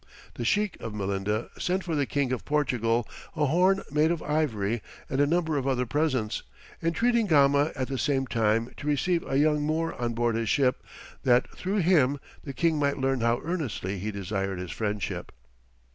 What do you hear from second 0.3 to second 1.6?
The Sheik of Melinda